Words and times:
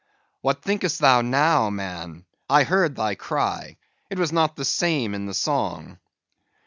"What 0.41 0.63
thinkest 0.63 0.97
thou 0.97 1.21
now, 1.21 1.69
man; 1.69 2.25
I 2.49 2.63
heard 2.63 2.95
thy 2.95 3.13
cry; 3.13 3.77
it 4.09 4.17
was 4.17 4.31
not 4.31 4.55
the 4.55 4.65
same 4.65 5.13
in 5.13 5.27
the 5.27 5.35
song." 5.35 5.99